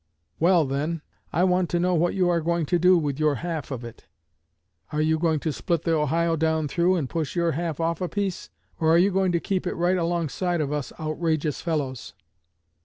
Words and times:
']Well, 0.39 0.65
then, 0.65 1.03
I 1.31 1.43
want 1.43 1.69
to 1.69 1.79
know 1.79 1.93
what 1.93 2.15
you 2.15 2.27
are 2.27 2.41
going 2.41 2.65
to 2.65 2.79
do 2.79 2.97
with 2.97 3.19
your 3.19 3.35
half 3.35 3.69
of 3.69 3.83
it? 3.85 4.07
Are 4.91 4.99
you 4.99 5.19
going 5.19 5.39
to 5.41 5.53
split 5.53 5.83
the 5.83 5.93
Ohio 5.93 6.35
down 6.35 6.67
through, 6.67 6.95
and 6.95 7.07
push 7.07 7.35
your 7.35 7.51
half 7.51 7.79
off 7.79 8.01
a 8.01 8.09
piece? 8.09 8.49
Or 8.79 8.89
are 8.89 8.97
you 8.97 9.11
going 9.11 9.31
to 9.31 9.39
keep 9.39 9.67
it 9.67 9.75
right 9.75 9.97
alongside 9.97 10.59
of 10.59 10.73
us 10.73 10.91
outrageous 10.99 11.61
fellows? 11.61 12.15